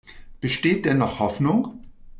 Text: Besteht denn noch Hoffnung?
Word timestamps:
Besteht 0.39 0.85
denn 0.85 0.97
noch 0.97 1.19
Hoffnung? 1.19 1.79